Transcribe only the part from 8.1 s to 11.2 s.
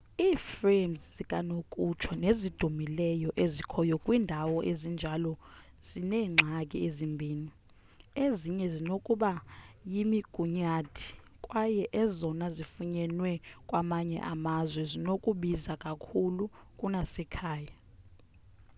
ezinye zinokuba yimigunyathi